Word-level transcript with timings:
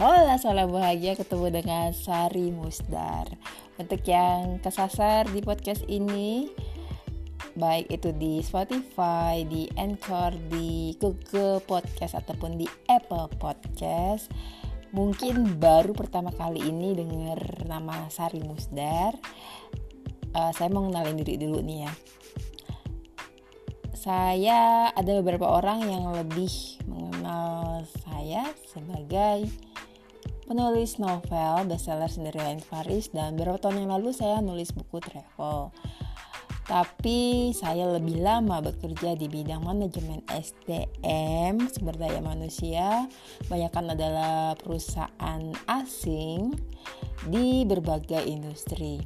Hola 0.00 0.40
salam 0.40 0.72
bahagia 0.72 1.12
ketemu 1.12 1.60
dengan 1.60 1.92
Sari 1.92 2.48
Musdar. 2.48 3.28
Untuk 3.76 4.00
yang 4.08 4.56
kesasar 4.64 5.28
di 5.28 5.44
podcast 5.44 5.84
ini 5.92 6.48
Baik 7.52 7.92
itu 7.92 8.08
di 8.16 8.40
Spotify, 8.40 9.44
di 9.44 9.68
Anchor, 9.76 10.32
di 10.48 10.96
Google 10.96 11.60
Podcast 11.60 12.16
Ataupun 12.16 12.56
di 12.56 12.64
Apple 12.88 13.28
Podcast 13.36 14.32
Mungkin 14.96 15.60
baru 15.60 15.92
pertama 15.92 16.32
kali 16.32 16.64
ini 16.64 16.96
dengar 16.96 17.68
nama 17.68 18.08
Sari 18.08 18.40
Musdar. 18.40 19.20
Uh, 20.32 20.48
Saya 20.56 20.72
mau 20.72 20.88
kenalin 20.88 21.20
diri 21.20 21.36
dulu 21.36 21.60
nih 21.60 21.84
ya. 21.84 21.92
Saya 23.92 24.88
ada 24.96 25.12
beberapa 25.20 25.44
orang 25.44 25.84
yang 25.84 26.08
lebih 26.16 26.80
mengenal 26.88 27.84
saya 28.00 28.48
sebagai 28.64 29.68
penulis 30.50 30.98
novel 30.98 31.70
bestseller 31.70 32.10
Cinderella 32.10 32.58
Paris 32.66 33.14
dan 33.14 33.38
beberapa 33.38 33.62
tahun 33.62 33.86
yang 33.86 33.94
lalu 33.94 34.10
saya 34.10 34.42
nulis 34.42 34.74
buku 34.74 34.98
travel. 34.98 35.70
Tapi 36.66 37.54
saya 37.54 37.86
lebih 37.86 38.18
lama 38.18 38.58
bekerja 38.58 39.14
di 39.14 39.30
bidang 39.30 39.62
manajemen 39.62 40.26
SDM 40.26 41.70
sumber 41.70 41.94
daya 41.94 42.18
manusia, 42.18 43.06
banyakkan 43.46 43.94
adalah 43.94 44.58
perusahaan 44.58 45.54
asing 45.70 46.58
di 47.30 47.62
berbagai 47.62 48.26
industri. 48.26 48.98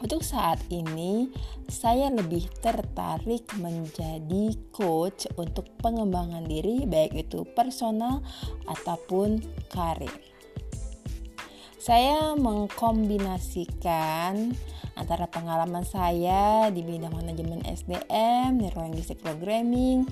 Untuk 0.00 0.24
saat 0.24 0.60
ini, 0.72 1.32
saya 1.68 2.12
lebih 2.12 2.48
tertarik 2.60 3.48
menjadi 3.60 4.56
coach 4.72 5.28
untuk 5.36 5.68
pengembangan 5.80 6.44
diri, 6.44 6.84
baik 6.84 7.28
itu 7.28 7.44
personal 7.56 8.20
ataupun 8.68 9.40
karir. 9.72 10.35
Saya 11.86 12.34
mengkombinasikan 12.34 14.58
antara 14.98 15.30
pengalaman 15.30 15.86
saya 15.86 16.66
di 16.74 16.82
bidang 16.82 17.14
manajemen 17.14 17.62
SDM, 17.62 18.58
neurolinguistic 18.58 19.22
programming, 19.22 20.02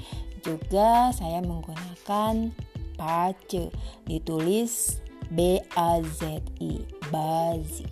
juga 0.47 1.11
saya 1.11 1.43
menggunakan 1.43 2.55
PACE, 2.95 3.75
ditulis 4.07 5.03
B 5.35 5.59
A 5.75 5.99
Z 5.99 6.47
I, 6.63 6.79
Bazi. 7.11 7.91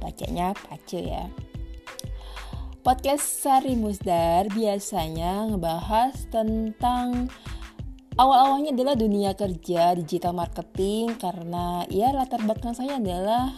Bacanya 0.00 0.56
pace 0.56 1.04
ya. 1.04 1.28
Podcast 2.80 3.44
Sari 3.44 3.76
Musdar 3.76 4.48
biasanya 4.48 5.52
ngebahas 5.52 6.16
tentang 6.32 7.28
awal-awalnya 8.14 8.70
adalah 8.70 8.94
dunia 8.94 9.34
kerja 9.34 9.98
digital 9.98 10.38
marketing 10.38 11.18
karena 11.18 11.82
ya 11.90 12.14
latar 12.14 12.42
belakang 12.46 12.74
saya 12.74 13.02
adalah 13.02 13.50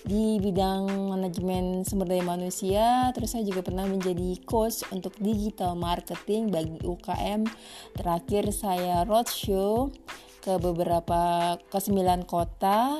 di 0.00 0.40
bidang 0.40 1.12
manajemen 1.12 1.84
sumber 1.84 2.08
daya 2.08 2.24
manusia 2.24 3.12
terus 3.12 3.36
saya 3.36 3.44
juga 3.44 3.60
pernah 3.60 3.84
menjadi 3.84 4.40
coach 4.48 4.88
untuk 4.88 5.12
digital 5.20 5.76
marketing 5.76 6.48
bagi 6.48 6.80
UKM 6.80 7.44
terakhir 7.92 8.48
saya 8.56 9.04
roadshow 9.04 9.92
ke 10.40 10.56
beberapa 10.56 11.54
ke 11.68 11.76
sembilan 11.76 12.24
kota 12.24 12.96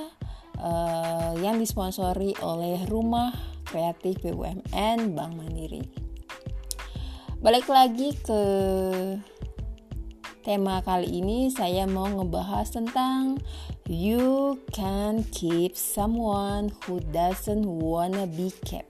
uh, 0.61 1.33
yang 1.41 1.57
disponsori 1.57 2.37
oleh 2.45 2.85
Rumah 2.85 3.65
Kreatif 3.65 4.21
BUMN 4.21 5.17
Bank 5.17 5.33
Mandiri. 5.33 5.81
Balik 7.41 7.65
lagi 7.73 8.13
ke 8.21 8.43
tema 10.41 10.81
kali 10.81 11.21
ini 11.21 11.53
saya 11.53 11.85
mau 11.85 12.09
ngebahas 12.09 12.73
tentang 12.73 13.37
you 13.85 14.57
can 14.73 15.21
keep 15.29 15.77
someone 15.77 16.73
who 16.85 17.05
doesn't 17.13 17.69
wanna 17.69 18.25
be 18.25 18.49
kept. 18.65 18.89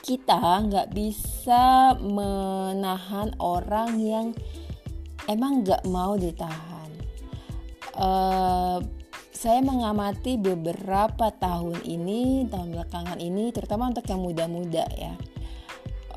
Kita 0.00 0.64
nggak 0.64 0.96
bisa 0.96 1.92
menahan 2.00 3.36
orang 3.36 4.00
yang 4.00 4.26
emang 5.28 5.60
nggak 5.60 5.84
mau 5.84 6.16
ditahan. 6.16 6.90
Uh, 7.92 8.80
saya 9.38 9.60
mengamati 9.62 10.34
beberapa 10.40 11.30
tahun 11.30 11.84
ini, 11.84 12.48
tahun 12.48 12.74
belakangan 12.74 13.22
ini, 13.22 13.54
terutama 13.54 13.92
untuk 13.92 14.08
yang 14.08 14.24
muda-muda 14.24 14.88
ya. 14.96 15.14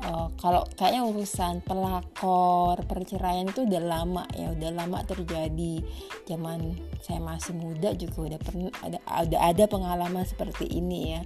Uh, 0.02 0.26
kalau 0.34 0.66
kayaknya 0.74 1.06
urusan 1.06 1.62
pelakor 1.62 2.74
perceraian 2.90 3.46
itu 3.46 3.62
udah 3.62 3.82
lama 3.86 4.26
ya 4.34 4.50
udah 4.50 4.70
lama 4.74 4.98
terjadi. 5.06 5.78
Zaman 6.26 6.74
saya 6.98 7.22
masih 7.22 7.54
muda 7.54 7.94
juga 7.94 8.34
udah 8.34 8.40
pernah 8.42 8.74
ada 8.82 8.98
ada 9.06 9.36
ada 9.38 9.64
pengalaman 9.70 10.26
seperti 10.26 10.66
ini 10.66 11.14
ya. 11.14 11.22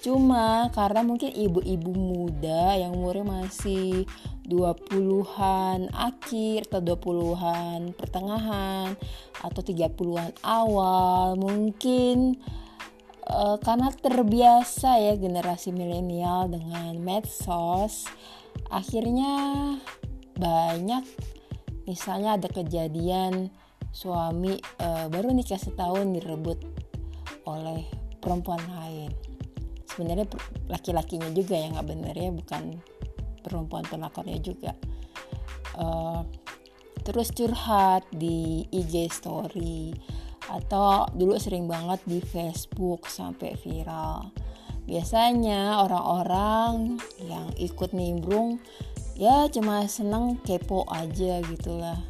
Cuma 0.00 0.70
karena 0.72 1.02
mungkin 1.04 1.34
ibu-ibu 1.34 1.92
muda 1.92 2.78
yang 2.78 2.96
umurnya 2.96 3.44
masih 3.44 4.08
20-an 4.48 5.92
akhir 5.92 6.72
atau 6.72 6.80
20-an 6.80 7.92
pertengahan 7.98 8.96
atau 9.44 9.60
30-an 9.60 10.32
awal 10.40 11.36
mungkin 11.36 12.40
uh, 13.30 13.56
karena 13.62 13.94
terbiasa 13.94 14.98
ya 14.98 15.14
generasi 15.14 15.70
milenial 15.70 16.50
dengan 16.50 16.98
medsos 16.98 18.10
akhirnya 18.68 19.32
banyak 20.34 21.06
misalnya 21.86 22.36
ada 22.38 22.48
kejadian 22.50 23.50
suami 23.90 24.58
uh, 24.82 25.06
baru 25.10 25.34
nikah 25.34 25.58
setahun 25.58 26.06
direbut 26.14 26.58
oleh 27.46 27.82
perempuan 28.22 28.62
lain. 28.78 29.10
Sebenarnya 29.90 30.30
laki-lakinya 30.70 31.26
juga 31.34 31.58
yang 31.58 31.74
nggak 31.74 31.88
bener 31.90 32.14
ya 32.14 32.30
bukan 32.30 32.78
perempuan 33.42 33.82
pelakornya 33.90 34.38
juga. 34.38 34.72
Uh, 35.74 36.22
terus 37.02 37.34
curhat 37.34 38.06
di 38.14 38.68
IG 38.70 39.10
story 39.10 39.96
atau 40.50 41.06
dulu 41.14 41.38
sering 41.38 41.70
banget 41.70 42.02
di 42.04 42.18
Facebook 42.18 43.06
sampai 43.06 43.54
viral. 43.62 44.34
Biasanya 44.90 45.86
orang-orang 45.86 46.98
yang 47.22 47.46
ikut 47.54 47.94
nimbrung 47.94 48.58
ya 49.14 49.46
cuma 49.52 49.86
seneng 49.86 50.40
kepo 50.42 50.82
aja 50.90 51.38
gitulah 51.46 52.00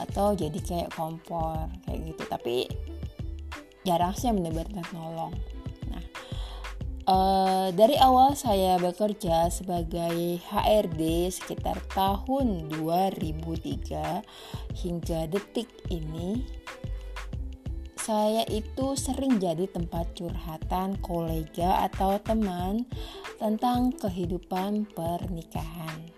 atau 0.00 0.32
jadi 0.34 0.58
kayak 0.62 0.94
kompor 0.94 1.68
kayak 1.86 2.14
gitu 2.14 2.22
tapi 2.26 2.56
jarang 3.84 4.16
sih 4.16 4.32
yang 4.32 4.40
benar-benar 4.40 4.86
nolong. 4.96 5.34
Nah, 5.92 6.04
uh, 7.10 7.68
dari 7.76 8.00
awal 8.00 8.32
saya 8.32 8.80
bekerja 8.80 9.52
sebagai 9.52 10.40
HRD 10.40 11.28
sekitar 11.30 11.76
tahun 11.92 12.72
2003 12.72 14.24
hingga 14.72 15.20
detik 15.28 15.68
ini 15.92 16.42
saya 18.04 18.44
itu 18.52 18.92
sering 19.00 19.40
jadi 19.40 19.64
tempat 19.64 20.12
curhatan 20.12 21.00
kolega 21.00 21.88
atau 21.88 22.20
teman 22.20 22.84
tentang 23.40 23.96
kehidupan 23.96 24.84
pernikahan. 24.92 26.12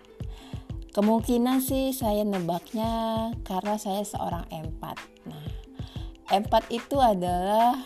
Kemungkinan 0.91 1.63
sih 1.63 1.95
saya 1.95 2.27
nebaknya 2.27 3.31
karena 3.47 3.79
saya 3.79 4.03
seorang 4.03 4.43
empat. 4.51 4.99
Nah, 5.31 5.47
empat 6.27 6.67
itu 6.75 6.99
adalah 6.99 7.79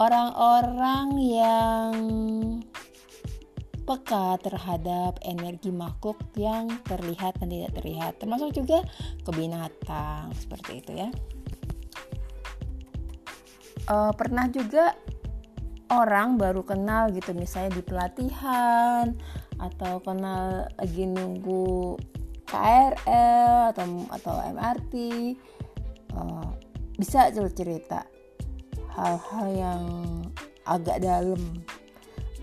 orang-orang 0.00 1.06
yang 1.20 1.92
peka 3.84 4.40
terhadap 4.40 5.20
energi 5.28 5.68
makhluk 5.68 6.16
yang 6.40 6.72
terlihat 6.88 7.36
dan 7.36 7.52
tidak 7.52 7.72
terlihat, 7.76 8.12
termasuk 8.16 8.56
juga 8.56 8.80
ke 9.20 9.30
binatang 9.36 10.32
seperti 10.32 10.80
itu 10.80 11.04
ya 11.04 11.12
uh, 13.90 14.12
pernah 14.14 14.46
juga 14.50 14.94
orang 15.90 16.34
baru 16.34 16.66
kenal 16.66 17.14
gitu 17.14 17.30
misalnya 17.32 17.78
di 17.78 17.82
pelatihan 17.86 19.14
atau 19.56 20.02
kenal 20.02 20.66
lagi 20.76 21.06
nunggu 21.06 21.96
KRL 22.46 23.74
atau 23.74 23.86
atau 24.10 24.34
MRT 24.54 24.94
uh, 26.14 26.20
eh, 26.20 26.48
bisa 26.98 27.30
cerita 27.54 28.06
hal-hal 28.94 29.46
yang 29.52 29.82
agak 30.66 31.02
dalam 31.02 31.62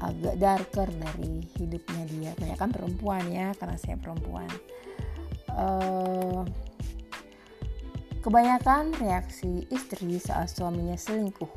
agak 0.03 0.35
darker 0.35 0.89
dari 0.91 1.47
hidupnya 1.55 2.03
dia. 2.11 2.31
Banyak 2.35 2.57
kan 2.59 2.71
perempuan 2.75 3.23
ya 3.31 3.55
karena 3.55 3.79
saya 3.79 3.95
perempuan. 3.95 4.51
Uh, 5.47 6.43
Kebanyakan 8.23 8.95
reaksi 9.03 9.67
istri 9.67 10.15
saat 10.15 10.47
suaminya 10.47 10.95
selingkuh 10.95 11.51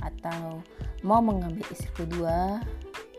atau 0.00 0.64
mau 1.04 1.20
mengambil 1.20 1.60
istri 1.68 1.92
kedua 1.92 2.64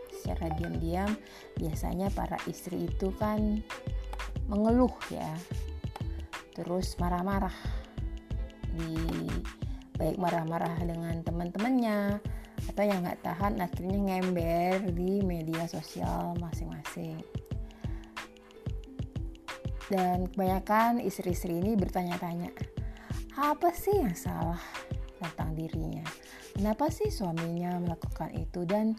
secara 0.10 0.50
diam-diam, 0.58 1.14
biasanya 1.62 2.10
para 2.18 2.42
istri 2.50 2.90
itu 2.90 3.14
kan 3.22 3.62
mengeluh 4.50 4.90
ya, 5.14 5.30
terus 6.58 6.98
marah-marah. 6.98 7.54
Di 8.74 8.98
baik 10.02 10.18
marah-marah 10.18 10.82
dengan 10.82 11.22
teman-temannya 11.22 12.18
atau 12.74 12.82
yang 12.82 13.06
nggak 13.06 13.22
tahan 13.22 13.62
akhirnya 13.62 13.98
ngember 14.02 14.90
di 14.90 15.22
media 15.22 15.70
sosial 15.70 16.34
masing-masing. 16.42 17.22
Dan 19.86 20.26
kebanyakan 20.34 20.98
istri-istri 20.98 21.62
ini 21.62 21.78
bertanya-tanya 21.78 22.50
apa 23.38 23.70
sih 23.70 23.94
yang 23.94 24.18
salah 24.18 24.58
tentang 25.22 25.54
dirinya? 25.54 26.02
Kenapa 26.58 26.90
sih 26.90 27.14
suaminya 27.14 27.78
melakukan 27.78 28.34
itu 28.34 28.66
dan 28.66 28.98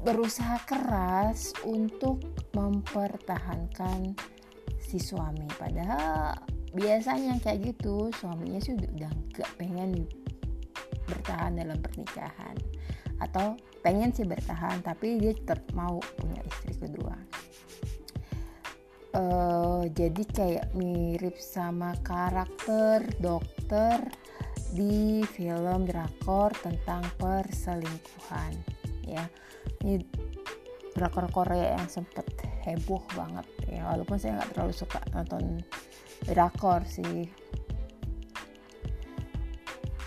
berusaha 0.00 0.64
keras 0.64 1.52
untuk 1.68 2.24
mempertahankan 2.56 4.16
si 4.80 4.96
suami? 4.96 5.44
Padahal 5.60 6.40
biasanya 6.72 7.36
kayak 7.44 7.76
gitu 7.76 8.08
suaminya 8.16 8.64
sih 8.64 8.72
udah 8.80 9.12
gak 9.36 9.52
pengen 9.60 10.08
bertahan 11.04 11.60
dalam 11.60 11.76
pernikahan. 11.84 12.56
Atau 13.20 13.60
pengen 13.84 14.08
sih 14.16 14.24
bertahan 14.24 14.80
tapi 14.80 15.20
dia 15.20 15.36
tetap 15.36 15.60
mau 15.76 16.00
punya 16.16 16.40
istri 16.48 16.72
kedua 16.80 17.29
uh, 19.14 19.82
jadi 19.90 20.22
kayak 20.30 20.66
mirip 20.76 21.36
sama 21.38 21.94
karakter 22.04 23.04
dokter 23.18 23.98
di 24.70 25.26
film 25.26 25.86
drakor 25.86 26.54
tentang 26.62 27.02
perselingkuhan 27.18 28.52
ya. 29.02 29.26
Ini 29.82 29.98
drakor 30.94 31.26
Korea 31.30 31.78
yang 31.78 31.88
sempet 31.90 32.26
heboh 32.62 33.02
banget 33.18 33.46
ya. 33.66 33.86
Walaupun 33.90 34.16
saya 34.18 34.38
nggak 34.38 34.50
terlalu 34.54 34.74
suka 34.74 35.00
nonton 35.10 35.58
drakor 36.28 36.86
sih. 36.86 37.26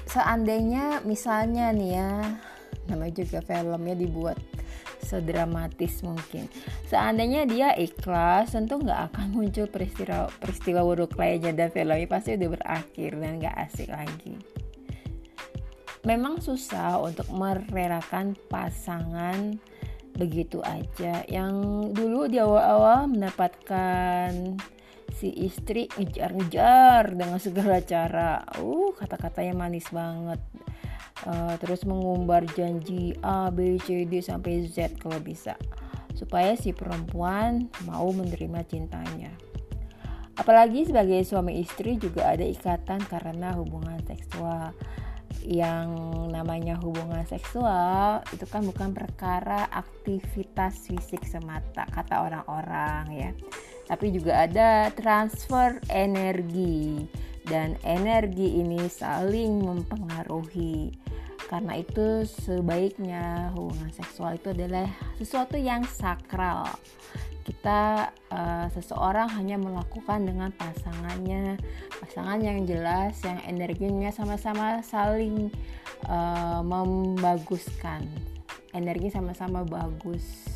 Seandainya 0.08 1.02
misalnya 1.04 1.74
nih 1.74 1.92
ya 1.98 2.12
namanya 2.88 3.14
juga 3.24 3.40
filmnya 3.42 3.96
dibuat 3.98 4.38
sedramatis 5.14 6.02
mungkin. 6.02 6.50
Seandainya 6.90 7.46
dia 7.46 7.70
ikhlas 7.78 8.58
tentu 8.58 8.82
nggak 8.82 9.14
akan 9.14 9.38
muncul 9.38 9.70
peristiwa 9.70 10.34
peristiwa 10.42 10.82
buruk 10.82 11.14
lainnya. 11.14 11.54
Dan 11.54 11.70
filmnya 11.70 12.10
pasti 12.10 12.34
udah 12.34 12.50
berakhir 12.58 13.12
dan 13.22 13.32
nggak 13.38 13.58
asik 13.70 13.94
lagi. 13.94 14.34
Memang 16.04 16.42
susah 16.42 17.00
untuk 17.00 17.30
merelakan 17.32 18.36
pasangan 18.52 19.56
begitu 20.18 20.60
aja. 20.66 21.24
Yang 21.30 21.54
dulu 21.96 22.28
di 22.28 22.42
awal-awal 22.42 23.08
mendapatkan 23.08 24.60
si 25.14 25.30
istri 25.46 25.88
ngejar-ngejar 25.94 27.14
dengan 27.14 27.40
segala 27.40 27.80
cara. 27.86 28.44
Uh 28.60 28.92
kata-katanya 28.98 29.54
manis 29.56 29.88
banget 29.94 30.42
uh, 31.26 31.54
terus 31.62 31.86
mengumbar 31.86 32.44
janji 32.58 33.14
A 33.22 33.54
B 33.54 33.78
C 33.82 34.10
D 34.10 34.20
sampai 34.20 34.66
Z 34.66 34.98
kalau 34.98 35.22
bisa. 35.22 35.54
Supaya 36.18 36.54
si 36.58 36.74
perempuan 36.74 37.70
mau 37.86 38.10
menerima 38.10 38.66
cintanya. 38.66 39.34
Apalagi 40.34 40.90
sebagai 40.90 41.22
suami 41.26 41.62
istri 41.62 41.98
juga 42.02 42.34
ada 42.34 42.46
ikatan 42.46 43.02
karena 43.06 43.54
hubungan 43.54 44.02
seksual. 44.06 44.74
Yang 45.44 45.90
namanya 46.30 46.78
hubungan 46.80 47.26
seksual 47.26 48.22
itu 48.32 48.46
kan 48.48 48.64
bukan 48.64 48.94
perkara 48.94 49.66
aktivitas 49.74 50.88
fisik 50.88 51.26
semata 51.26 51.84
kata 51.90 52.22
orang-orang 52.30 53.04
ya 53.12 53.32
tapi 53.88 54.16
juga 54.16 54.48
ada 54.48 54.90
transfer 54.96 55.80
energi. 55.92 57.08
Dan 57.44 57.76
energi 57.84 58.64
ini 58.64 58.88
saling 58.88 59.68
mempengaruhi. 59.68 60.96
Karena 61.52 61.76
itu 61.76 62.24
sebaiknya 62.24 63.52
hubungan 63.52 63.92
seksual 63.92 64.40
itu 64.40 64.56
adalah 64.56 64.88
sesuatu 65.20 65.60
yang 65.60 65.84
sakral. 65.84 66.66
Kita 67.44 68.08
uh, 68.32 68.68
seseorang 68.72 69.28
hanya 69.36 69.60
melakukan 69.60 70.24
dengan 70.24 70.56
pasangannya. 70.56 71.60
Pasangan 72.00 72.40
yang 72.40 72.64
jelas 72.64 73.20
yang 73.28 73.44
energinya 73.44 74.08
sama-sama 74.16 74.80
saling 74.80 75.52
uh, 76.08 76.64
membaguskan. 76.64 78.08
Energi 78.72 79.12
sama-sama 79.12 79.68
bagus 79.68 80.53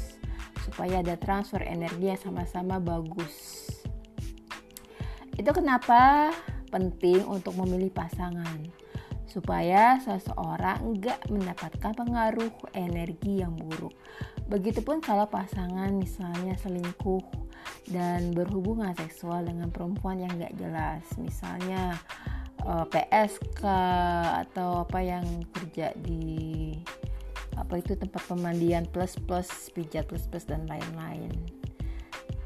supaya 0.67 0.99
ada 0.99 1.15
transfer 1.15 1.63
energi 1.63 2.11
yang 2.11 2.19
sama-sama 2.19 2.75
bagus. 2.83 3.67
Itu 5.39 5.55
kenapa 5.55 6.35
penting 6.67 7.23
untuk 7.23 7.55
memilih 7.55 7.93
pasangan? 7.95 8.67
Supaya 9.29 10.01
seseorang 10.03 10.83
enggak 10.83 11.23
mendapatkan 11.31 11.93
pengaruh 11.95 12.51
energi 12.75 13.39
yang 13.45 13.55
buruk. 13.55 13.95
Begitupun 14.51 14.99
kalau 14.99 15.27
pasangan 15.29 15.91
misalnya 15.93 16.57
selingkuh 16.59 17.23
dan 17.91 18.35
berhubungan 18.35 18.91
seksual 18.95 19.43
dengan 19.47 19.71
perempuan 19.71 20.23
yang 20.23 20.31
gak 20.39 20.55
jelas, 20.57 21.03
misalnya 21.19 21.95
eh, 22.63 22.85
PSK 22.87 23.63
atau 24.47 24.87
apa 24.87 24.99
yang 25.03 25.25
kerja 25.53 25.91
di 25.99 26.73
apa 27.57 27.81
itu 27.81 27.97
tempat 27.97 28.21
pemandian 28.29 28.85
plus 28.85 29.17
plus 29.17 29.49
pijat 29.73 30.05
plus 30.05 30.29
plus 30.29 30.45
dan 30.45 30.63
lain-lain. 30.69 31.33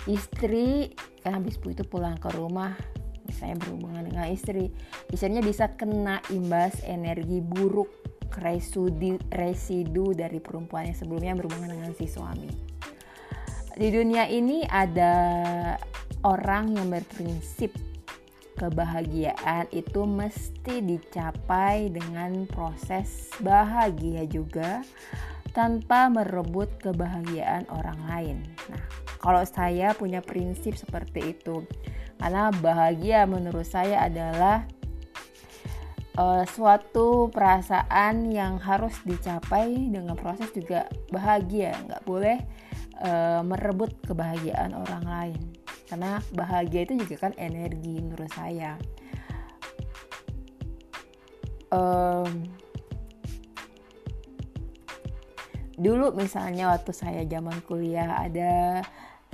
Istri 0.08 0.96
kan 1.22 1.38
habis 1.38 1.60
itu 1.62 1.84
pulang 1.86 2.18
ke 2.18 2.32
rumah 2.34 2.74
misalnya 3.28 3.64
berhubungan 3.64 4.04
dengan 4.12 4.28
istri, 4.28 4.74
istrinya 5.08 5.40
bisa 5.40 5.72
kena 5.80 6.20
imbas 6.36 6.84
energi 6.84 7.40
buruk 7.40 7.88
residu, 8.40 9.20
residu 9.32 10.16
dari 10.16 10.40
perempuan 10.40 10.92
yang 10.92 10.98
sebelumnya 10.98 11.36
berhubungan 11.40 11.72
dengan 11.80 11.92
si 11.96 12.08
suami. 12.08 12.52
Di 13.72 13.88
dunia 13.88 14.28
ini 14.28 14.68
ada 14.68 15.16
orang 16.28 16.76
yang 16.76 16.92
berprinsip 16.92 17.72
kebahagiaan 18.58 19.68
itu 19.72 20.04
mesti 20.04 20.84
dicapai 20.84 21.92
dengan 21.92 22.48
proses 22.50 23.32
bahagia 23.40 24.28
juga 24.28 24.84
tanpa 25.52 26.08
merebut 26.08 26.72
kebahagiaan 26.80 27.68
orang 27.72 28.00
lain. 28.08 28.38
Nah, 28.72 28.84
kalau 29.20 29.44
saya 29.44 29.92
punya 29.92 30.24
prinsip 30.24 30.80
seperti 30.80 31.36
itu, 31.36 31.68
karena 32.22 32.54
bahagia 32.64 33.28
menurut 33.28 33.68
saya 33.68 34.08
adalah 34.08 34.64
uh, 36.18 36.44
suatu 36.48 37.28
perasaan 37.32 38.32
yang 38.32 38.60
harus 38.60 38.96
dicapai 39.04 39.92
dengan 39.92 40.16
proses 40.16 40.52
juga 40.52 40.88
bahagia 41.12 41.76
nggak 41.88 42.04
boleh 42.04 42.38
uh, 43.04 43.42
merebut 43.46 43.96
kebahagiaan 44.06 44.76
orang 44.76 45.04
lain 45.06 45.42
karena 45.92 46.24
bahagia 46.32 46.88
itu 46.88 47.04
juga 47.04 47.28
kan 47.28 47.36
energi 47.36 48.00
menurut 48.00 48.32
saya. 48.32 48.80
Um, 51.68 52.48
dulu 55.76 56.16
misalnya 56.16 56.72
waktu 56.72 56.96
saya 56.96 57.28
zaman 57.28 57.60
kuliah 57.68 58.24
ada 58.24 58.80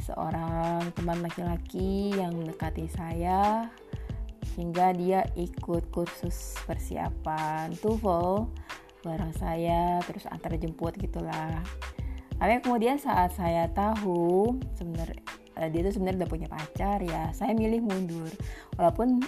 seorang 0.02 0.82
teman 0.98 1.22
laki-laki 1.22 2.18
yang 2.18 2.34
mendekati 2.34 2.90
saya 2.90 3.70
hingga 4.58 4.98
dia 4.98 5.30
ikut 5.38 5.94
kursus 5.94 6.58
persiapan 6.66 7.70
TOEFL 7.78 8.50
bareng 9.06 9.34
saya 9.38 10.02
terus 10.10 10.26
antar 10.26 10.58
jemput 10.58 10.98
gitulah. 10.98 11.62
Tapi 12.42 12.66
kemudian 12.66 12.98
saat 12.98 13.38
saya 13.38 13.70
tahu 13.70 14.58
sebenarnya 14.74 15.22
eh, 15.60 15.70
dia 15.74 15.82
itu 15.86 15.98
sebenarnya 15.98 16.26
udah 16.26 16.32
punya 16.32 16.48
pacar 16.48 16.98
ya 17.04 17.32
saya 17.34 17.54
milih 17.54 17.84
mundur. 17.84 18.30
Walaupun 18.78 19.22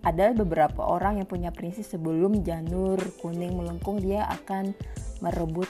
ada 0.00 0.32
beberapa 0.32 0.80
orang 0.80 1.20
yang 1.20 1.28
punya 1.28 1.50
prinsip 1.52 1.84
sebelum 1.84 2.40
janur 2.40 2.96
kuning 3.20 3.52
melengkung 3.52 4.00
dia 4.00 4.24
akan 4.32 4.72
merebut 5.20 5.68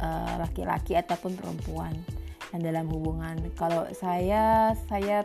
eh, 0.00 0.34
laki-laki 0.36 0.92
uh, 0.96 1.00
ataupun 1.00 1.32
perempuan 1.36 1.96
yang 2.52 2.62
dalam 2.62 2.86
hubungan. 2.92 3.40
Kalau 3.56 3.88
saya 3.96 4.76
saya 4.86 5.24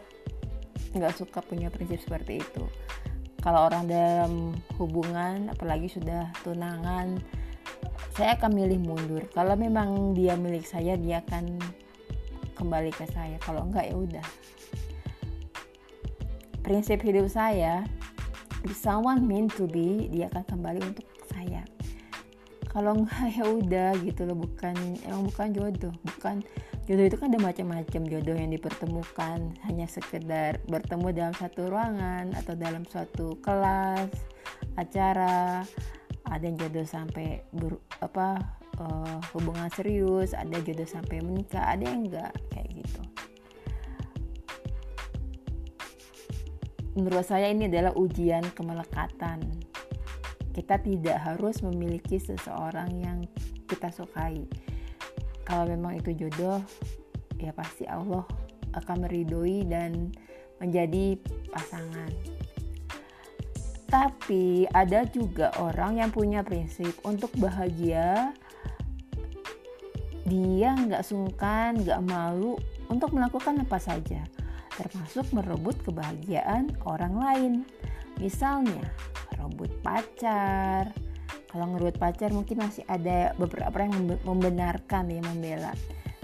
nggak 0.96 1.20
suka 1.20 1.44
punya 1.44 1.68
prinsip 1.68 2.00
seperti 2.02 2.40
itu. 2.42 2.64
Kalau 3.40 3.72
orang 3.72 3.88
dalam 3.88 4.52
hubungan 4.76 5.48
apalagi 5.52 5.88
sudah 5.88 6.28
tunangan 6.44 7.20
saya 8.16 8.36
akan 8.36 8.52
milih 8.52 8.84
mundur. 8.84 9.24
Kalau 9.32 9.56
memang 9.56 10.12
dia 10.12 10.36
milik 10.36 10.68
saya 10.68 11.00
dia 11.00 11.24
akan 11.24 11.60
kembali 12.60 12.92
ke 12.92 13.08
saya. 13.08 13.40
Kalau 13.40 13.64
enggak 13.64 13.88
ya 13.88 13.96
udah. 13.96 14.28
Prinsip 16.60 17.00
hidup 17.00 17.32
saya 17.32 17.88
if 18.68 18.76
someone 18.76 19.24
meant 19.24 19.56
to 19.56 19.64
be 19.64 20.12
dia 20.12 20.28
akan 20.28 20.44
kembali 20.44 20.84
untuk 20.84 21.08
saya. 21.32 21.64
Kalau 22.70 23.02
nggak 23.02 23.28
ya 23.40 23.46
udah 23.48 23.90
gitu 24.04 24.28
loh. 24.28 24.38
Bukan 24.44 24.76
emang 25.08 25.32
bukan 25.32 25.48
jodoh. 25.56 25.96
Bukan 26.04 26.44
jodoh 26.86 27.06
itu 27.08 27.16
kan 27.16 27.32
ada 27.32 27.40
macam-macam 27.40 28.02
jodoh 28.06 28.36
yang 28.36 28.52
dipertemukan. 28.52 29.40
Hanya 29.66 29.88
sekedar 29.88 30.60
bertemu 30.68 31.08
dalam 31.16 31.36
satu 31.40 31.72
ruangan 31.72 32.36
atau 32.36 32.54
dalam 32.60 32.84
suatu 32.84 33.40
kelas 33.40 34.12
acara. 34.76 35.64
Ada 36.30 36.44
yang 36.46 36.58
jodoh 36.62 36.86
sampai 36.86 37.42
ber, 37.50 37.82
apa 38.06 38.59
uh, 38.80 39.20
hubungan 39.36 39.68
serius 39.76 40.32
ada 40.34 40.58
jodoh 40.64 40.88
sampai 40.88 41.22
menikah 41.22 41.64
ada 41.64 41.84
yang 41.84 42.08
enggak 42.08 42.34
kayak 42.52 42.70
gitu. 42.74 43.02
Menurut 46.98 47.24
saya 47.24 47.48
ini 47.48 47.70
adalah 47.70 47.96
ujian 47.96 48.44
kemelekatan. 48.58 49.40
Kita 50.52 50.82
tidak 50.82 51.22
harus 51.24 51.64
memiliki 51.64 52.20
seseorang 52.20 52.92
yang 53.00 53.20
kita 53.70 53.94
sukai. 53.94 54.44
Kalau 55.48 55.70
memang 55.70 56.02
itu 56.02 56.12
jodoh 56.12 56.60
ya 57.40 57.56
pasti 57.56 57.88
Allah 57.88 58.28
akan 58.76 59.08
meridoi 59.08 59.64
dan 59.64 60.12
menjadi 60.60 61.16
pasangan 61.50 62.12
tapi 63.90 64.70
ada 64.70 65.04
juga 65.10 65.50
orang 65.58 65.98
yang 65.98 66.14
punya 66.14 66.46
prinsip 66.46 66.94
untuk 67.02 67.34
bahagia 67.42 68.32
dia 70.30 70.78
nggak 70.78 71.02
sungkan, 71.02 71.82
nggak 71.82 72.06
malu 72.06 72.54
untuk 72.86 73.18
melakukan 73.18 73.66
apa 73.66 73.82
saja, 73.82 74.22
termasuk 74.78 75.26
merebut 75.34 75.82
kebahagiaan 75.82 76.70
orang 76.86 77.18
lain. 77.18 77.54
Misalnya, 78.22 78.94
merebut 79.34 79.74
pacar. 79.82 80.94
Kalau 81.50 81.66
ngerebut 81.74 81.98
pacar 81.98 82.30
mungkin 82.30 82.62
masih 82.62 82.86
ada 82.86 83.34
beberapa 83.42 83.82
yang 83.82 84.22
membenarkan 84.22 85.10
ya 85.10 85.22
membela. 85.26 85.74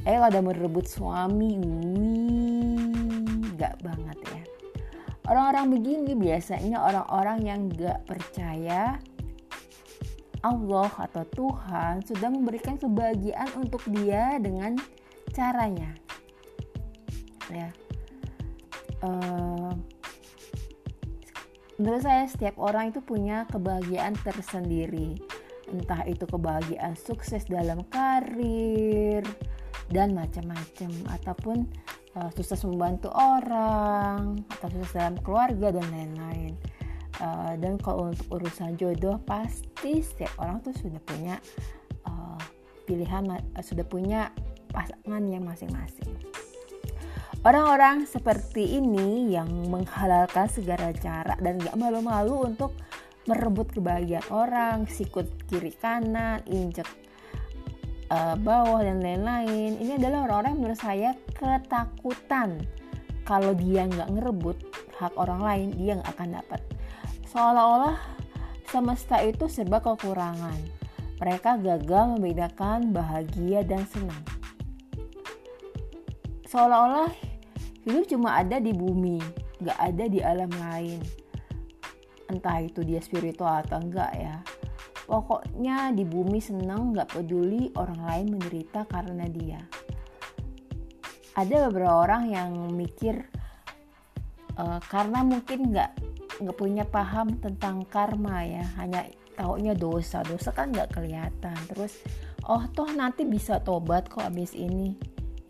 Eh 0.06 0.14
kalau 0.14 0.30
ada 0.30 0.42
merebut 0.46 0.86
suami, 0.86 1.58
wih, 1.58 2.78
nggak 3.58 3.82
banget 3.82 4.20
ya. 4.22 4.45
Orang-orang 5.26 5.74
begini 5.74 6.14
biasanya 6.14 6.86
orang-orang 6.86 7.40
yang 7.42 7.60
gak 7.74 8.06
percaya 8.06 9.02
Allah 10.46 10.92
atau 11.10 11.26
Tuhan 11.26 12.06
sudah 12.06 12.30
memberikan 12.30 12.78
kebahagiaan 12.78 13.50
untuk 13.58 13.82
dia 13.90 14.38
dengan 14.38 14.78
caranya. 15.34 15.98
Ya. 17.50 17.74
Uh, 19.02 19.74
menurut 21.82 22.06
saya 22.06 22.30
setiap 22.30 22.62
orang 22.62 22.94
itu 22.94 23.02
punya 23.02 23.50
kebahagiaan 23.50 24.14
tersendiri. 24.22 25.18
Entah 25.66 26.06
itu 26.06 26.30
kebahagiaan 26.30 26.94
sukses 26.94 27.50
dalam 27.50 27.82
karir 27.90 29.26
dan 29.90 30.14
macam-macam 30.14 30.94
ataupun 31.10 31.66
uh, 32.16 32.30
sukses 32.34 32.64
membantu 32.64 33.12
orang 33.12 34.42
atau 34.58 34.68
sukses 34.72 34.96
dalam 34.96 35.16
keluarga 35.22 35.76
dan 35.76 35.86
lain-lain. 35.92 36.54
Uh, 37.16 37.56
dan 37.64 37.80
kalau 37.80 38.12
untuk 38.12 38.28
urusan 38.28 38.76
jodoh 38.76 39.16
pasti 39.24 40.04
setiap 40.04 40.36
orang 40.36 40.60
tuh 40.60 40.76
sudah 40.76 41.00
punya 41.00 41.40
uh, 42.04 42.40
pilihan 42.84 43.24
uh, 43.32 43.64
sudah 43.64 43.88
punya 43.88 44.32
pasangan 44.72 45.24
yang 45.24 45.48
masing-masing. 45.48 46.12
Orang-orang 47.46 48.10
seperti 48.10 48.82
ini 48.82 49.38
yang 49.38 49.48
menghalalkan 49.70 50.50
segala 50.50 50.90
cara 50.98 51.38
dan 51.38 51.62
gak 51.62 51.78
malu-malu 51.78 52.42
untuk 52.42 52.74
merebut 53.30 53.70
kebahagiaan 53.70 54.26
orang, 54.34 54.90
sikut 54.90 55.30
kiri 55.46 55.70
kanan, 55.78 56.42
injek 56.50 56.90
uh, 58.10 58.36
bawah 58.38 58.82
dan 58.84 59.02
lain-lain. 59.02 59.78
Ini 59.80 59.98
adalah 59.98 60.30
orang-orang 60.30 60.54
menurut 60.62 60.80
saya 60.80 61.14
ketakutan. 61.34 62.62
Kalau 63.26 63.58
dia 63.58 63.90
nggak 63.90 64.10
ngerebut 64.14 64.58
hak 65.02 65.14
orang 65.18 65.42
lain 65.42 65.68
dia 65.76 65.98
nggak 65.98 66.12
akan 66.14 66.30
dapat. 66.42 66.62
Seolah-olah 67.34 67.98
semesta 68.70 69.18
itu 69.26 69.50
serba 69.50 69.82
kekurangan. 69.82 70.58
Mereka 71.18 71.58
gagal 71.64 72.06
membedakan 72.16 72.92
bahagia 72.92 73.66
dan 73.66 73.88
senang. 73.90 74.24
Seolah-olah 76.46 77.10
hidup 77.88 78.06
cuma 78.06 78.38
ada 78.38 78.62
di 78.62 78.72
bumi 78.76 79.20
nggak 79.64 79.80
ada 79.80 80.06
di 80.06 80.20
alam 80.22 80.52
lain. 80.52 81.02
Entah 82.30 82.62
itu 82.62 82.82
dia 82.86 83.02
spiritual 83.02 83.62
atau 83.66 83.82
enggak 83.82 84.12
ya 84.18 84.42
Pokoknya 85.06 85.94
di 85.94 86.02
bumi 86.02 86.42
senang 86.42 86.98
gak 86.98 87.14
peduli 87.14 87.70
orang 87.78 88.02
lain 88.02 88.28
menderita 88.34 88.90
karena 88.90 89.30
dia. 89.30 89.62
Ada 91.38 91.70
beberapa 91.70 92.10
orang 92.10 92.34
yang 92.34 92.52
mikir 92.74 93.22
uh, 94.58 94.82
karena 94.90 95.22
mungkin 95.22 95.70
gak, 95.70 95.94
nggak 96.42 96.58
punya 96.58 96.84
paham 96.90 97.38
tentang 97.38 97.86
karma 97.86 98.42
ya, 98.50 98.66
hanya 98.82 99.06
taunya 99.38 99.78
dosa. 99.78 100.26
Dosa 100.26 100.50
kan 100.50 100.74
gak 100.74 100.98
kelihatan. 100.98 101.58
Terus 101.70 102.02
oh 102.50 102.66
toh 102.74 102.90
nanti 102.90 103.30
bisa 103.30 103.62
tobat 103.62 104.10
kok 104.10 104.26
abis 104.26 104.58
ini. 104.58 104.98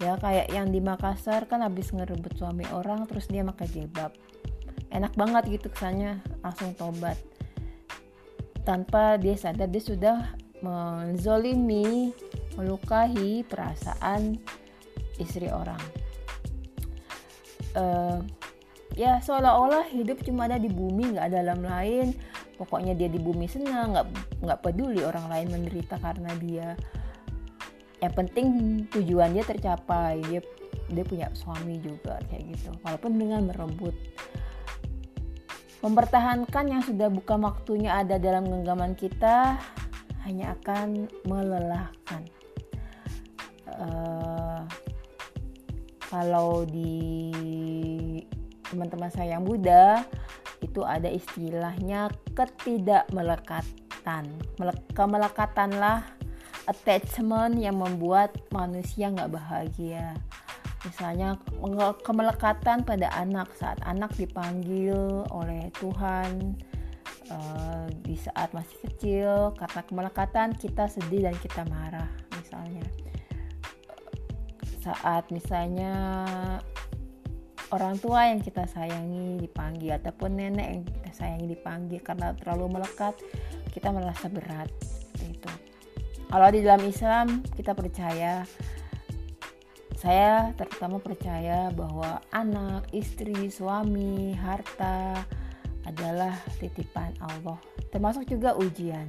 Ya 0.04 0.20
kayak 0.20 0.52
yang 0.52 0.76
di 0.76 0.84
Makassar 0.84 1.48
kan 1.48 1.64
abis 1.64 1.96
ngerebut 1.96 2.36
suami 2.36 2.68
orang 2.76 3.08
terus 3.08 3.32
dia 3.32 3.48
pakai 3.48 3.72
jilbab. 3.72 4.12
Enak 4.92 5.16
banget 5.16 5.48
gitu 5.48 5.72
kesannya 5.72 6.20
langsung 6.44 6.76
tobat 6.76 7.16
tanpa 8.66 9.22
dia 9.22 9.38
sadar 9.38 9.70
dia 9.70 9.80
sudah 9.80 10.18
menzolimi, 10.66 12.10
melukai 12.58 13.46
perasaan 13.46 14.42
istri 15.22 15.48
orang. 15.54 15.80
Uh, 17.78 18.20
ya 18.98 19.20
seolah-olah 19.22 19.92
hidup 19.94 20.26
cuma 20.26 20.50
ada 20.50 20.58
di 20.58 20.72
bumi, 20.72 21.16
nggak 21.16 21.28
ada 21.30 21.40
alam 21.46 21.62
lain. 21.62 22.08
Pokoknya 22.56 22.96
dia 22.96 23.12
di 23.12 23.20
bumi 23.20 23.46
senang, 23.52 23.94
nggak 23.94 24.08
nggak 24.42 24.60
peduli 24.64 25.04
orang 25.04 25.28
lain 25.28 25.48
menderita 25.52 26.00
karena 26.00 26.32
dia. 26.40 26.74
Yang 28.00 28.14
penting 28.16 28.48
tujuan 28.92 29.36
dia 29.36 29.44
tercapai, 29.44 30.24
dia 30.26 30.42
dia 30.90 31.04
punya 31.04 31.28
suami 31.36 31.78
juga 31.84 32.18
kayak 32.32 32.56
gitu. 32.56 32.72
Walaupun 32.82 33.20
dengan 33.20 33.46
merebut 33.46 33.94
Mempertahankan 35.86 36.66
yang 36.66 36.82
sudah 36.82 37.14
bukan 37.14 37.46
waktunya 37.46 38.02
ada 38.02 38.18
dalam 38.18 38.50
genggaman 38.50 38.98
kita 38.98 39.62
hanya 40.26 40.58
akan 40.58 41.06
melelahkan. 41.30 42.26
Uh, 43.70 44.66
kalau 46.10 46.66
di 46.66 47.30
teman-teman 48.66 49.14
saya 49.14 49.38
yang 49.38 49.46
Buddha 49.46 50.02
itu 50.66 50.82
ada 50.82 51.06
istilahnya 51.06 52.10
ketidakmelekatan. 52.34 54.26
Kemelekatanlah 54.98 56.02
attachment 56.66 57.62
yang 57.62 57.78
membuat 57.78 58.34
manusia 58.50 59.14
nggak 59.14 59.38
bahagia 59.38 60.18
misalnya 60.86 61.42
kemelekatan 62.06 62.86
pada 62.86 63.10
anak 63.18 63.50
saat 63.58 63.82
anak 63.84 64.14
dipanggil 64.16 65.26
oleh 65.34 65.74
Tuhan 65.82 66.56
uh, 67.34 67.86
di 68.06 68.16
saat 68.16 68.54
masih 68.54 68.78
kecil 68.86 69.52
karena 69.58 69.82
kemelekatan 69.84 70.54
kita 70.56 70.86
sedih 70.86 71.26
dan 71.26 71.36
kita 71.42 71.66
marah 71.68 72.10
misalnya. 72.38 72.86
Saat 74.86 75.34
misalnya 75.34 75.94
orang 77.74 77.98
tua 77.98 78.30
yang 78.30 78.42
kita 78.42 78.70
sayangi 78.70 79.42
dipanggil 79.42 79.98
ataupun 79.98 80.38
nenek 80.38 80.68
yang 80.70 80.84
kita 80.86 81.10
sayangi 81.12 81.48
dipanggil 81.58 82.00
karena 82.06 82.32
terlalu 82.38 82.78
melekat 82.78 83.18
kita 83.74 83.90
merasa 83.90 84.30
berat 84.30 84.70
itu 85.26 85.52
kalau 86.30 86.48
di 86.54 86.62
dalam 86.62 86.84
Islam 86.86 87.42
kita 87.58 87.74
percaya 87.74 88.46
saya 89.96 90.52
terutama 90.60 91.00
percaya 91.00 91.72
bahwa 91.72 92.20
anak, 92.36 92.92
istri, 92.92 93.48
suami, 93.48 94.36
harta 94.36 95.24
adalah 95.88 96.36
titipan 96.60 97.16
Allah, 97.24 97.56
termasuk 97.94 98.28
juga 98.28 98.58
ujian. 98.60 99.08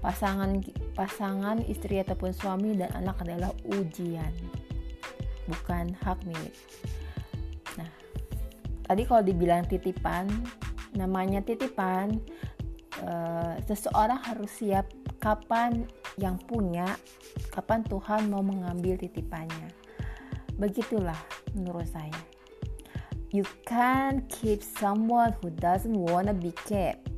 Pasangan 0.00 0.60
pasangan 0.96 1.60
istri 1.68 2.00
ataupun 2.00 2.32
suami 2.32 2.76
dan 2.76 2.92
anak 2.96 3.20
adalah 3.24 3.52
ujian, 3.68 4.32
bukan 5.48 5.92
hak 6.04 6.18
milik. 6.28 6.56
Nah, 7.76 7.90
tadi 8.84 9.02
kalau 9.08 9.24
dibilang 9.24 9.64
titipan, 9.64 10.28
namanya 10.96 11.40
titipan, 11.40 12.20
uh, 13.04 13.56
seseorang 13.64 14.20
harus 14.24 14.50
siap 14.56 14.88
kapan 15.20 15.84
yang 16.16 16.40
punya, 16.48 16.96
kapan 17.50 17.82
Tuhan 17.84 18.30
mau 18.30 18.40
mengambil 18.40 18.94
titipannya. 18.94 19.74
Begitulah 20.56 21.18
menurut 21.52 21.90
saya. 21.90 22.14
You 23.30 23.46
can't 23.66 24.26
keep 24.26 24.62
someone 24.62 25.34
who 25.38 25.54
doesn't 25.54 25.94
wanna 25.94 26.34
be 26.34 26.50
kept. 26.66 27.10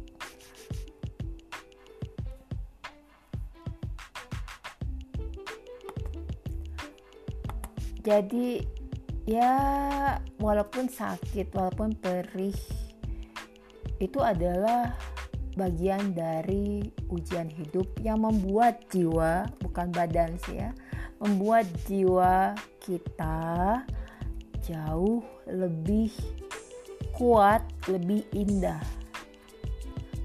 Jadi 8.03 8.67
ya 9.25 9.55
walaupun 10.43 10.91
sakit, 10.91 11.55
walaupun 11.55 11.95
perih 11.95 12.59
itu 14.03 14.19
adalah 14.19 14.99
bagian 15.55 16.17
dari 16.17 16.81
ujian 17.13 17.49
hidup 17.53 17.89
yang 18.01 18.25
membuat 18.25 18.81
jiwa 18.89 19.45
bukan 19.61 19.93
badan 19.93 20.37
sih 20.49 20.65
ya 20.65 20.73
membuat 21.21 21.69
jiwa 21.87 22.57
kita 22.81 23.83
jauh 24.65 25.23
lebih 25.47 26.11
kuat 27.15 27.63
lebih 27.87 28.27
indah. 28.35 28.81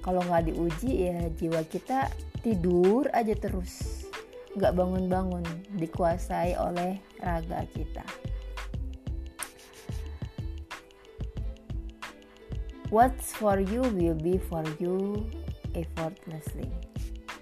Kalau 0.02 0.24
nggak 0.24 0.50
diuji 0.50 1.12
ya 1.12 1.28
jiwa 1.36 1.62
kita 1.68 2.08
tidur 2.40 3.12
aja 3.12 3.36
terus. 3.36 4.06
Nggak 4.56 4.74
bangun-bangun 4.74 5.46
dikuasai 5.78 6.58
oleh 6.58 6.98
raga 7.22 7.68
kita 7.76 8.06
What's 12.88 13.36
for 13.36 13.60
you 13.60 13.84
will 13.84 14.16
be 14.16 14.40
for 14.40 14.64
you 14.80 15.28
effortlessly. 15.76 16.72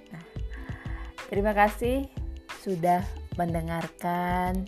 Nah, 0.10 0.26
terima 1.30 1.54
kasih 1.54 2.10
sudah 2.66 3.06
mendengarkan 3.38 4.66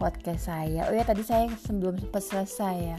podcast 0.00 0.48
saya. 0.48 0.88
Oh 0.88 0.96
ya 0.96 1.04
tadi 1.04 1.20
saya 1.20 1.52
sebelum 1.52 2.00
sempat 2.00 2.24
selesai 2.24 2.76
ya. 2.80 2.98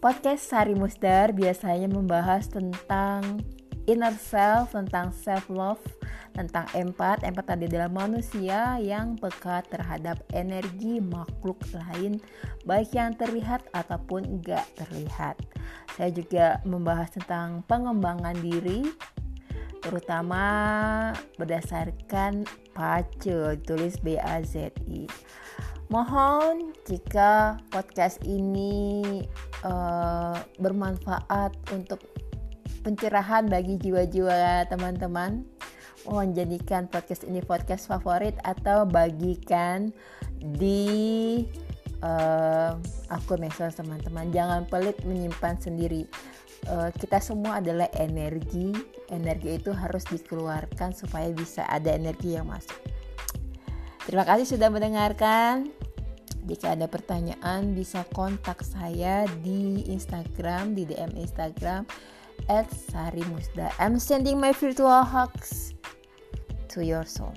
Podcast 0.00 0.48
Sari 0.48 0.72
Musdar 0.72 1.36
biasanya 1.36 1.84
membahas 1.84 2.48
tentang 2.48 3.44
inner 3.84 4.16
self, 4.16 4.72
tentang 4.72 5.12
self 5.12 5.52
love, 5.52 5.84
tentang 6.32 6.64
empat. 6.72 7.28
Empat 7.28 7.60
adalah 7.60 7.92
manusia 7.92 8.80
yang 8.80 9.20
peka 9.20 9.60
terhadap 9.68 10.24
energi 10.32 11.04
makhluk 11.04 11.60
lain, 11.76 12.24
baik 12.64 12.88
yang 12.96 13.12
terlihat 13.20 13.68
ataupun 13.76 14.40
enggak 14.40 14.64
terlihat. 14.80 15.36
Saya 15.98 16.14
juga 16.14 16.46
membahas 16.62 17.10
tentang 17.10 17.66
pengembangan 17.66 18.38
diri, 18.38 18.86
terutama 19.82 20.42
berdasarkan 21.34 22.46
PACE, 22.70 23.58
tulis 23.66 23.98
B-A-Z-I. 23.98 25.10
Mohon 25.90 26.70
jika 26.86 27.58
podcast 27.74 28.22
ini 28.22 29.26
uh, 29.66 30.38
bermanfaat 30.62 31.58
untuk 31.74 31.98
pencerahan 32.86 33.50
bagi 33.50 33.74
jiwa-jiwa 33.82 34.70
teman-teman, 34.70 35.42
mohon 36.06 36.30
jadikan 36.30 36.86
podcast 36.86 37.26
ini 37.26 37.42
podcast 37.42 37.90
favorit 37.90 38.38
atau 38.46 38.86
bagikan 38.86 39.90
di 40.38 41.42
uh, 42.02 42.78
akun 43.10 43.40
medsos 43.42 43.76
teman-teman. 43.78 44.30
Jangan 44.30 44.66
pelit 44.66 44.98
menyimpan 45.02 45.58
sendiri. 45.58 46.06
Uh, 46.66 46.90
kita 46.98 47.22
semua 47.22 47.62
adalah 47.62 47.86
energi. 47.96 48.74
Energi 49.08 49.56
itu 49.56 49.70
harus 49.72 50.04
dikeluarkan 50.10 50.92
supaya 50.92 51.30
bisa 51.32 51.64
ada 51.66 51.94
energi 51.94 52.36
yang 52.36 52.50
masuk. 52.50 52.76
Terima 54.04 54.24
kasih 54.24 54.56
sudah 54.56 54.68
mendengarkan. 54.72 55.68
Jika 56.48 56.72
ada 56.72 56.88
pertanyaan 56.88 57.76
bisa 57.76 58.08
kontak 58.16 58.64
saya 58.64 59.28
di 59.44 59.84
Instagram 59.84 60.72
di 60.72 60.88
DM 60.88 61.12
Instagram 61.20 61.84
at 62.48 62.64
Sari 62.72 63.20
Musda. 63.28 63.68
I'm 63.76 64.00
sending 64.00 64.40
my 64.40 64.56
virtual 64.56 65.04
hugs 65.04 65.76
to 66.72 66.80
your 66.80 67.04
soul 67.04 67.36